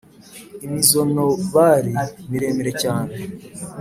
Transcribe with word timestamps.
imizonobari 0.65 1.93
miremire 2.29 2.71
cyane, 2.81 3.13